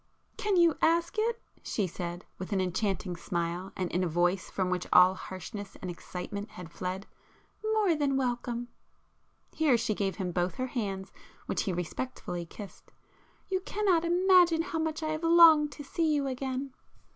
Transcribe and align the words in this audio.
"Can 0.35 0.57
you 0.57 0.79
ask 0.81 1.19
it!" 1.19 1.39
she 1.61 1.85
said, 1.85 2.25
with 2.39 2.51
an 2.51 2.59
enchanting 2.59 3.15
smile, 3.15 3.71
and 3.77 3.91
in 3.91 4.03
a 4.03 4.07
voice 4.07 4.49
from 4.49 4.71
which 4.71 4.87
all 4.91 5.13
harshness 5.13 5.75
and 5.79 5.91
excitement 5.91 6.49
had 6.49 6.71
fled; 6.71 7.05
"More 7.75 7.93
than 7.93 8.17
welcome!" 8.17 8.69
Here 9.53 9.77
she 9.77 9.93
gave 9.93 10.15
him 10.15 10.31
both 10.31 10.55
her 10.55 10.65
hands 10.65 11.11
which 11.45 11.65
he 11.65 11.71
respectfully 11.71 12.47
kissed. 12.47 12.89
"You 13.47 13.59
cannot 13.59 14.03
imagine 14.03 14.63
how 14.63 14.79
much 14.79 15.03
I 15.03 15.09
have 15.09 15.21
longed 15.23 15.71
to 15.73 15.83
see 15.83 16.11
you 16.15 16.25
again!" 16.25 16.73